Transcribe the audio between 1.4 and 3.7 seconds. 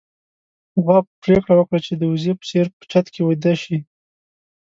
وکړه چې د وزې په څېر په چت کې ويده